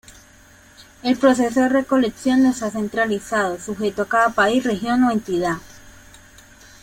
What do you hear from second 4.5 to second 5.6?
región o entidad.